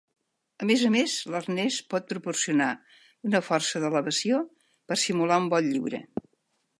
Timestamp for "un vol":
5.45-5.69